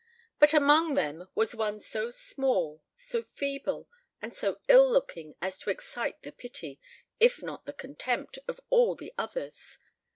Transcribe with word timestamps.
But 0.39 0.55
among 0.55 0.95
them 0.95 1.29
was 1.35 1.53
one 1.53 1.79
so 1.79 2.09
small, 2.09 2.81
so 2.95 3.21
feeble, 3.21 3.87
and 4.19 4.33
so 4.33 4.59
ill 4.67 4.91
looking 4.91 5.35
as 5.43 5.59
to 5.59 5.69
excite 5.69 6.23
the 6.23 6.31
pity, 6.31 6.79
if 7.19 7.43
not 7.43 7.65
the 7.67 7.73
contempt, 7.73 8.39
of 8.47 8.59
all 8.71 8.95
the 8.95 9.13
others. 9.15 9.77